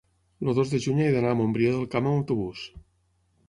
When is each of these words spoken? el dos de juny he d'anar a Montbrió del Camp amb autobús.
el 0.45 0.55
dos 0.59 0.71
de 0.75 0.79
juny 0.85 1.03
he 1.03 1.11
d'anar 1.17 1.35
a 1.35 1.39
Montbrió 1.43 1.77
del 1.77 1.87
Camp 1.95 2.11
amb 2.13 2.23
autobús. 2.25 2.67